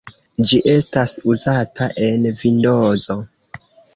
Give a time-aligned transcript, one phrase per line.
[0.51, 3.21] Ĝi estas uzata en Vindozo.